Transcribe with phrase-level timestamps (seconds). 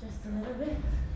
[0.00, 1.07] Just a little bit.